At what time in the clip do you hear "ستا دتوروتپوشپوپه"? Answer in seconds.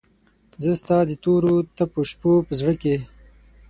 0.81-2.51